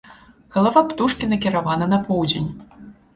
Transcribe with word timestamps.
Галава 0.55 0.81
птушкі 0.93 1.29
накіравана 1.33 1.85
на 1.93 1.99
поўдзень. 2.09 2.49